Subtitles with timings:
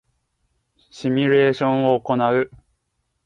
[0.89, 2.49] シミュレーションを行う